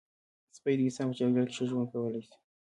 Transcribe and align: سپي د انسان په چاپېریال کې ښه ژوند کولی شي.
سپي 0.55 0.73
د 0.77 0.79
انسان 0.85 1.07
په 1.09 1.13
چاپېریال 1.17 1.47
کې 1.47 1.55
ښه 1.57 1.65
ژوند 1.69 1.87
کولی 1.91 2.21
شي. 2.27 2.35